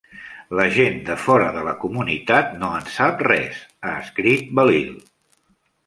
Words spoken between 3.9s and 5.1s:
ha escrit Bellil.